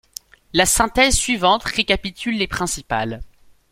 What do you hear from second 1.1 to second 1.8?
suivante